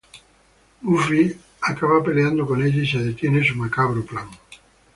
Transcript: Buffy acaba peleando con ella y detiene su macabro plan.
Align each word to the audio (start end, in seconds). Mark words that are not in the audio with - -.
Buffy 0.81 1.37
acaba 1.61 2.03
peleando 2.03 2.47
con 2.47 2.63
ella 2.63 2.79
y 2.91 3.03
detiene 3.03 3.47
su 3.47 3.55
macabro 3.55 4.03
plan. 4.03 4.27